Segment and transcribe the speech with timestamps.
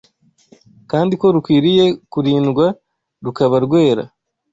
[0.91, 2.65] kandi ko rukwiriye kurindwa
[3.25, 4.03] rukaba rwera